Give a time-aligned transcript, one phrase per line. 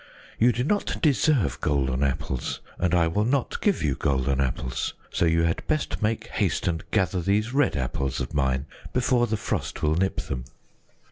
[0.39, 4.95] You do not deserve golden apples, and I will not give you golden apples.
[5.11, 9.37] So you had best make haste and gather these red apples of mine before the
[9.37, 10.45] frost will nip them."